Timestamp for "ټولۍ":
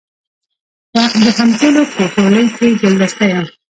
2.13-2.45